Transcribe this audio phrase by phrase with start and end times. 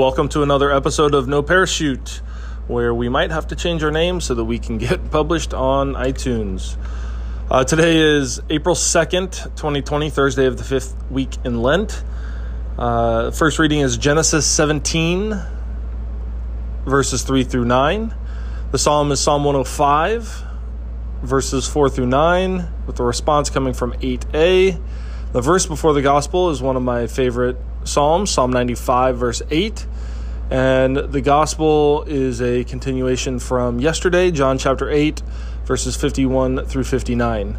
[0.00, 2.22] Welcome to another episode of No Parachute,
[2.68, 5.92] where we might have to change our name so that we can get published on
[5.92, 6.78] iTunes.
[7.50, 12.02] Uh, today is April 2nd, 2020, Thursday of the fifth week in Lent.
[12.78, 15.38] Uh, first reading is Genesis 17,
[16.86, 18.14] verses 3 through 9.
[18.70, 20.44] The psalm is Psalm 105,
[21.24, 24.80] verses 4 through 9, with the response coming from 8a.
[25.32, 29.86] The verse before the gospel is one of my favorite Psalms, Psalm 95, verse 8.
[30.50, 35.22] And the gospel is a continuation from yesterday, John chapter 8,
[35.64, 37.56] verses 51 through 59.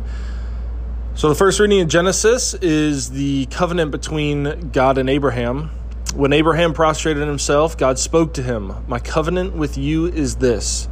[1.14, 5.70] So the first reading in Genesis is the covenant between God and Abraham.
[6.16, 10.90] When Abraham prostrated himself, God spoke to him, My covenant with you is this.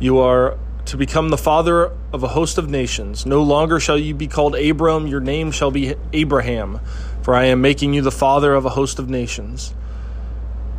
[0.00, 3.24] You are to become the father of a host of nations.
[3.26, 6.80] No longer shall you be called Abram, your name shall be Abraham,
[7.22, 9.72] for I am making you the father of a host of nations.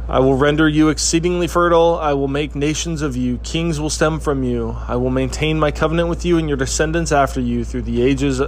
[0.10, 1.98] I will render you exceedingly fertile.
[2.00, 3.40] I will make nations of you.
[3.40, 4.78] Kings will stem from you.
[4.88, 8.42] I will maintain my covenant with you and your descendants after you through the ages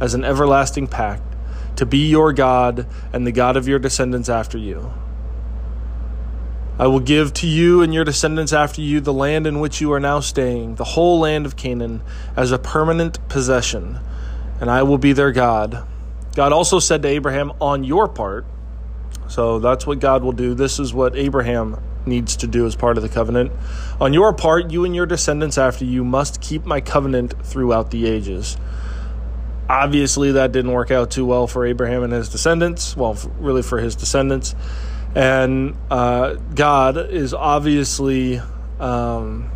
[0.00, 1.22] as an everlasting pact,
[1.76, 4.92] to be your God and the God of your descendants after you.
[6.80, 9.92] I will give to you and your descendants after you the land in which you
[9.92, 12.02] are now staying, the whole land of Canaan,
[12.36, 13.98] as a permanent possession,
[14.60, 15.86] and I will be their God.
[16.34, 18.46] God also said to Abraham, On your part,
[19.28, 20.54] so that's what God will do.
[20.54, 23.52] This is what Abraham needs to do as part of the covenant.
[24.00, 28.06] On your part, you and your descendants after you must keep my covenant throughout the
[28.06, 28.56] ages.
[29.68, 32.96] Obviously, that didn't work out too well for Abraham and his descendants.
[32.96, 34.54] Well, really for his descendants.
[35.14, 38.40] And uh, God is obviously
[38.80, 39.50] um,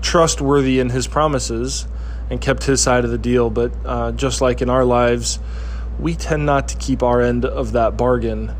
[0.00, 1.88] trustworthy in his promises
[2.30, 3.50] and kept his side of the deal.
[3.50, 5.40] But uh, just like in our lives,
[5.98, 8.54] we tend not to keep our end of that bargain.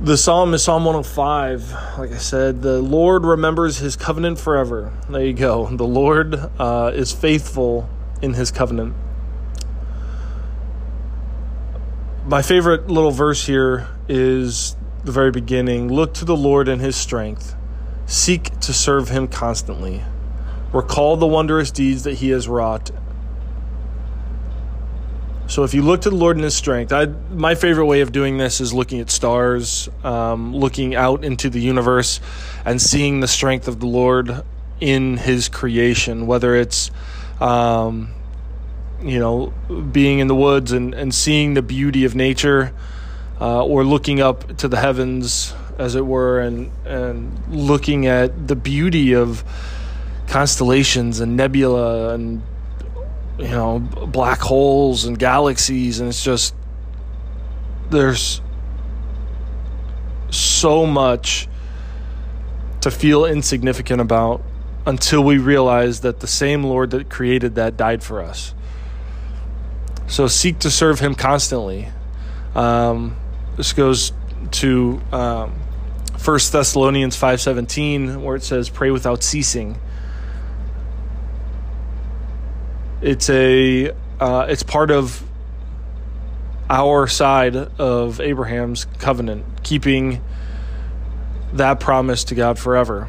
[0.00, 1.72] The psalm is Psalm 105.
[1.98, 4.92] Like I said, the Lord remembers his covenant forever.
[5.08, 5.66] There you go.
[5.66, 7.88] The Lord uh, is faithful
[8.22, 8.94] in his covenant.
[12.26, 16.94] My favorite little verse here is the very beginning Look to the Lord in his
[16.94, 17.56] strength,
[18.06, 20.04] seek to serve him constantly,
[20.72, 22.90] recall the wondrous deeds that he has wrought.
[25.48, 28.12] So, if you look to the Lord in his strength, I, my favorite way of
[28.12, 32.20] doing this is looking at stars, um, looking out into the universe,
[32.66, 34.42] and seeing the strength of the Lord
[34.78, 36.90] in his creation, whether it's
[37.40, 38.12] um,
[39.02, 39.54] you know,
[39.90, 42.74] being in the woods and, and seeing the beauty of nature,
[43.40, 48.56] uh, or looking up to the heavens, as it were, and and looking at the
[48.56, 49.44] beauty of
[50.26, 52.42] constellations and nebula and
[53.38, 56.54] you know black holes and galaxies, and it's just
[57.90, 58.40] there's
[60.30, 61.48] so much
[62.80, 64.42] to feel insignificant about
[64.86, 68.54] until we realize that the same Lord that created that died for us.
[70.06, 71.88] So seek to serve Him constantly.
[72.54, 73.16] Um,
[73.56, 74.12] this goes
[74.52, 75.52] to um,
[76.22, 79.78] 1 Thessalonians 5:17 where it says pray without ceasing.
[83.00, 85.22] It's a uh, it's part of
[86.70, 90.22] our side of Abraham's covenant, keeping
[91.52, 93.08] that promise to God forever.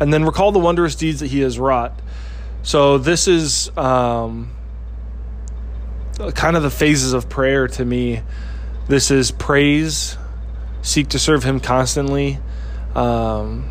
[0.00, 1.98] And then recall the wondrous deeds that he has wrought.
[2.62, 4.50] So this is um,
[6.34, 8.22] kind of the phases of prayer to me.
[8.88, 10.16] This is praise,
[10.82, 12.38] seek to serve Him constantly,
[12.94, 13.70] um,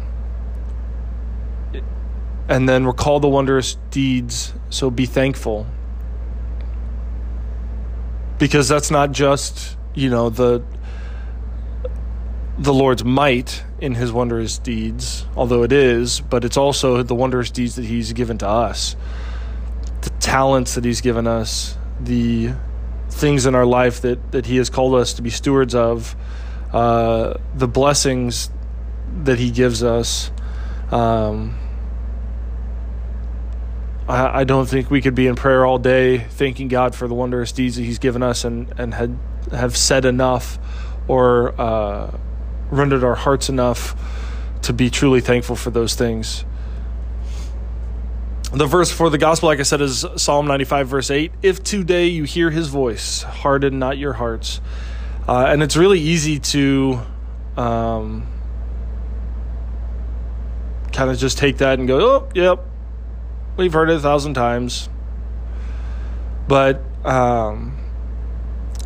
[2.47, 4.53] and then recall the wondrous deeds.
[4.69, 5.67] So be thankful.
[8.37, 10.63] Because that's not just, you know, the
[12.59, 17.51] the Lord's might in his wondrous deeds, although it is, but it's also the wondrous
[17.51, 18.95] deeds that he's given to us.
[20.01, 22.53] The talents that he's given us, the
[23.09, 26.15] things in our life that, that He has called us to be stewards of,
[26.71, 28.49] uh, the blessings
[29.23, 30.31] that He gives us.
[30.91, 31.57] Um,
[34.07, 37.13] I, I don't think we could be in prayer all day thanking God for the
[37.13, 39.17] wondrous deeds that He's given us and, and had,
[39.51, 40.57] have said enough
[41.07, 42.17] or uh,
[42.71, 43.95] rendered our hearts enough
[44.63, 46.45] to be truly thankful for those things.
[48.53, 51.33] The verse for the gospel, like I said, is Psalm 95, verse 8.
[51.41, 54.61] If today you hear his voice, harden not your hearts.
[55.27, 57.01] Uh, and it's really easy to
[57.57, 58.25] um,
[60.93, 62.65] kind of just take that and go, oh, yep,
[63.57, 64.89] we've heard it a thousand times.
[66.47, 67.77] But um,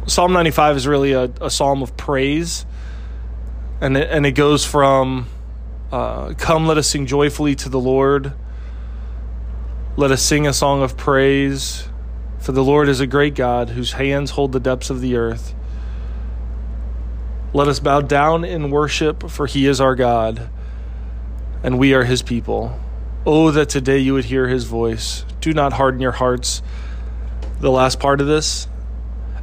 [0.07, 2.65] Psalm 95 is really a, a psalm of praise.
[3.81, 5.27] and it, and it goes from
[5.91, 8.33] uh, "Come, let us sing joyfully to the Lord."
[9.97, 11.89] Let us sing a song of praise,
[12.39, 15.53] for the Lord is a great God whose hands hold the depths of the earth.
[17.53, 20.49] Let us bow down in worship, for he is our God,
[21.61, 22.79] and we are his people.
[23.23, 25.25] Oh, that today you would hear his voice.
[25.41, 26.63] Do not harden your hearts.
[27.59, 28.67] The last part of this,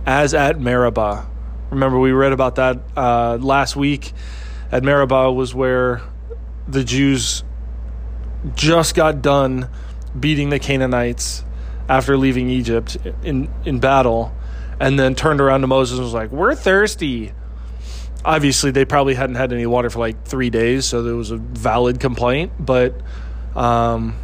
[0.04, 1.28] as at Meribah.
[1.70, 4.12] Remember, we read about that uh, last week.
[4.72, 6.02] At Meribah was where
[6.66, 7.44] the Jews
[8.56, 9.68] just got done
[10.18, 11.44] beating the Canaanites
[11.88, 14.34] after leaving Egypt in, in battle,
[14.80, 17.32] and then turned around to Moses and was like, We're thirsty.
[18.24, 21.36] Obviously, they probably hadn't had any water for like three days, so there was a
[21.36, 22.52] valid complaint.
[22.58, 23.00] But
[23.58, 24.16] um,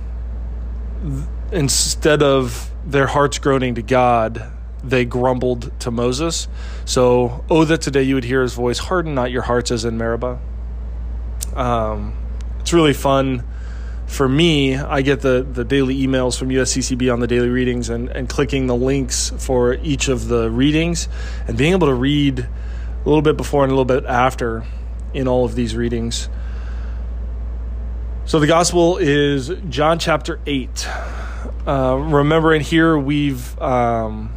[1.02, 4.50] th- instead of their hearts groaning to God,
[4.82, 6.48] they grumbled to Moses.
[6.84, 9.98] So, oh, that today you would hear his voice, harden not your hearts as in
[9.98, 10.38] Meribah.
[11.54, 12.14] Um,
[12.60, 13.44] it's really fun
[14.06, 18.08] for me, I get the, the daily emails from USCCB on the daily readings and,
[18.10, 21.08] and clicking the links for each of the readings
[21.48, 22.48] and being able to read a
[23.04, 24.64] little bit before and a little bit after
[25.12, 26.28] in all of these readings.
[28.26, 30.88] So the gospel is John chapter 8.
[31.66, 34.32] Uh, remember, in here we've um,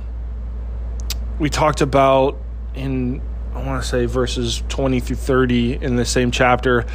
[1.40, 2.38] we talked about
[2.76, 3.22] in
[3.56, 6.86] I want to say verses 20 through 30 in the same chapter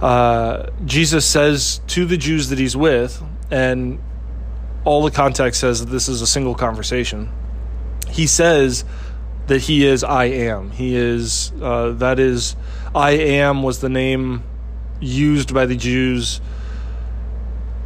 [0.00, 3.98] uh, Jesus says to the Jews that he's with, and
[4.84, 7.30] all the context says that this is a single conversation.
[8.10, 8.84] He says
[9.46, 10.70] that he is I am.
[10.72, 12.56] He is, uh, that is,
[12.94, 14.44] I am was the name
[15.04, 16.40] used by the Jews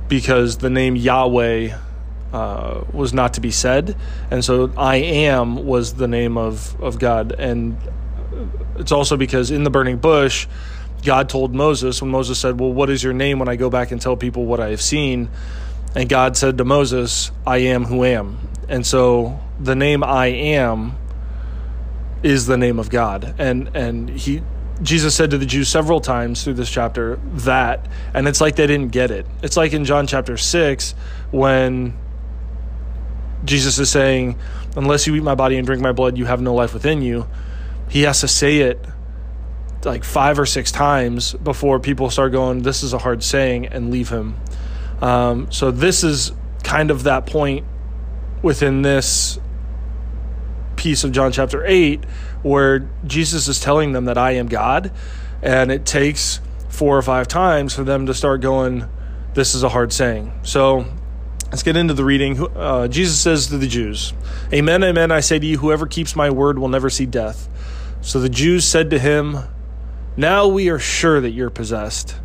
[0.08, 1.76] because the name Yahweh
[2.32, 3.96] uh, was not to be said.
[4.30, 7.32] And so I am was the name of, of God.
[7.32, 7.78] And
[8.76, 10.46] it's also because in the burning bush,
[11.04, 13.92] God told Moses when Moses said, Well, what is your name when I go back
[13.92, 15.30] and tell people what I have seen?
[15.94, 18.38] And God said to Moses, I am who am.
[18.68, 20.96] And so the name I am
[22.22, 23.34] is the name of God.
[23.38, 24.42] And and he
[24.82, 28.66] Jesus said to the Jews several times through this chapter that, and it's like they
[28.66, 29.26] didn't get it.
[29.42, 30.94] It's like in John chapter 6
[31.30, 31.98] when
[33.44, 34.38] Jesus is saying,
[34.76, 37.26] Unless you eat my body and drink my blood, you have no life within you.
[37.88, 38.84] He has to say it
[39.84, 43.90] like five or six times before people start going, "This is a hard saying," and
[43.90, 44.36] leave him.
[45.00, 46.32] Um, so this is
[46.62, 47.64] kind of that point
[48.42, 49.38] within this
[50.78, 52.04] piece of John chapter eight
[52.42, 54.92] where Jesus is telling them that I am God,
[55.42, 56.40] and it takes
[56.70, 58.86] four or five times for them to start going,
[59.34, 60.86] "This is a hard saying." So.
[61.50, 62.46] Let's get into the reading.
[62.54, 64.12] Uh, Jesus says to the Jews,
[64.52, 67.48] Amen, amen, I say to you, whoever keeps my word will never see death.
[68.02, 69.38] So the Jews said to him,
[70.18, 72.16] now we are sure that you're possessed.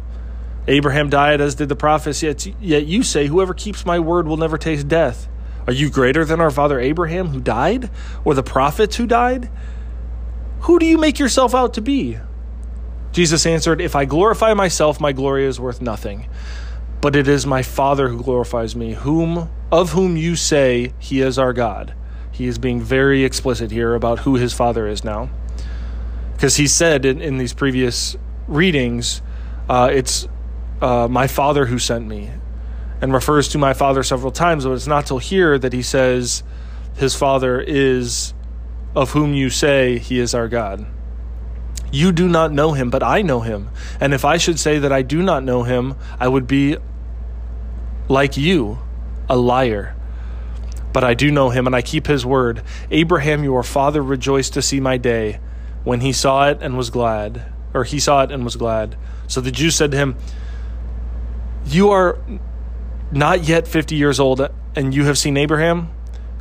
[0.67, 4.37] Abraham died, as did the prophets, yet, yet you say, Whoever keeps my word will
[4.37, 5.27] never taste death.
[5.67, 7.89] Are you greater than our father Abraham, who died,
[8.25, 9.49] or the prophets who died?
[10.61, 12.17] Who do you make yourself out to be?
[13.11, 16.27] Jesus answered, If I glorify myself, my glory is worth nothing.
[17.01, 21.37] But it is my Father who glorifies me, whom of whom you say he is
[21.37, 21.93] our God.
[22.31, 25.29] He is being very explicit here about who his Father is now
[26.43, 28.17] because he said in, in these previous
[28.49, 29.21] readings,
[29.69, 30.27] uh, it's
[30.81, 32.31] uh, my father who sent me,
[33.03, 34.63] and refers to my father several times.
[34.63, 36.41] But it's not till here that he says
[36.95, 38.33] his father is
[38.95, 40.85] of whom you say he is our God.
[41.91, 43.69] You do not know him, but I know him.
[43.99, 46.77] And if I should say that I do not know him, I would be
[48.07, 48.79] like you,
[49.29, 49.97] a liar.
[50.93, 52.63] But I do know him, and I keep his word.
[52.89, 55.41] Abraham, your father, rejoiced to see my day
[55.83, 58.95] when he saw it and was glad, or he saw it and was glad.
[59.27, 60.15] So the Jews said to him,
[61.65, 62.17] You are
[63.15, 65.89] not yet 50 years old, and you have seen Abraham?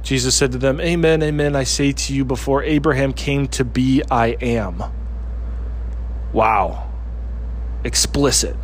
[0.03, 1.55] Jesus said to them, Amen, amen.
[1.55, 4.83] I say to you, before Abraham came to be, I am.
[6.33, 6.91] Wow.
[7.85, 8.57] Explicit.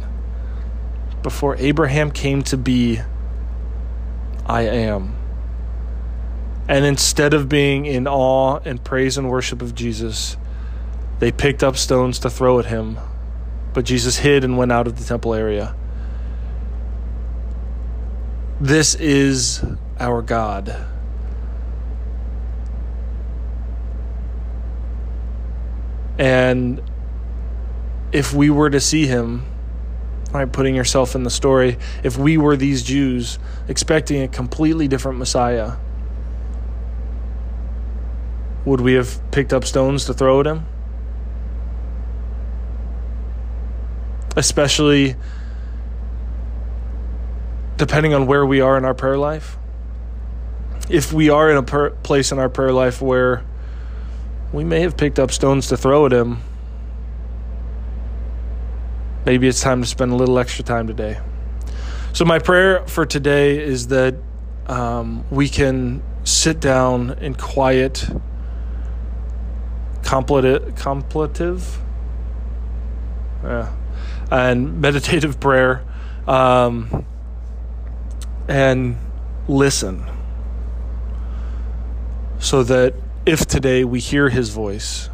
[1.22, 3.00] Before Abraham came to be,
[4.46, 5.16] I am.
[6.68, 10.36] And instead of being in awe and praise and worship of Jesus,
[11.18, 12.98] they picked up stones to throw at him,
[13.74, 15.74] but Jesus hid and went out of the temple area.
[18.60, 19.64] This is
[19.98, 20.76] our God.
[26.18, 26.82] And
[28.10, 29.44] if we were to see him,
[30.32, 33.38] right, putting yourself in the story, if we were these Jews
[33.68, 35.74] expecting a completely different Messiah,
[38.64, 40.66] would we have picked up stones to throw at him?
[44.38, 45.16] especially
[47.78, 49.56] depending on where we are in our prayer life.
[50.90, 53.44] If we are in a per- place in our prayer life where
[54.52, 56.38] we may have picked up stones to throw at Him,
[59.24, 61.20] maybe it's time to spend a little extra time today.
[62.12, 64.16] So, my prayer for today is that
[64.66, 68.08] um, we can sit down in quiet,
[70.02, 71.78] contemplative,
[73.44, 73.72] yeah,
[74.30, 75.84] and meditative prayer
[76.26, 77.06] um,
[78.48, 78.98] and
[79.46, 80.04] listen
[82.38, 82.94] so that
[83.26, 85.10] if today we hear his voice,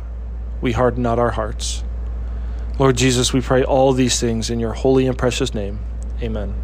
[0.60, 1.82] we harden not our hearts.
[2.78, 5.78] Lord Jesus, we pray all these things in your holy and precious name.
[6.22, 6.54] Amen.